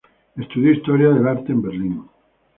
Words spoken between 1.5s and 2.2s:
en Berlín.